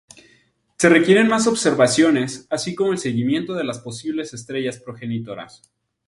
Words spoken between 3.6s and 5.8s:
las posibles estrellas progenitoras.